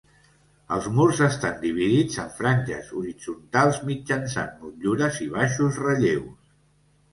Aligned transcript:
Els 0.77 0.85
murs 0.95 1.19
estan 1.27 1.59
dividits 1.65 2.17
en 2.23 2.31
franges 2.39 2.89
horitzontals 3.01 3.79
mitjançant 3.91 4.59
motllures 4.65 5.23
i 5.29 5.31
baixos 5.39 5.81
relleus. 5.87 6.53